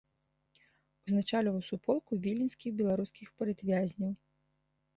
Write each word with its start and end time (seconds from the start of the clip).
Узначальваў 1.09 1.59
суполку 1.69 2.19
віленскіх 2.25 2.71
беларускіх 2.81 3.27
палітвязняў. 3.39 4.11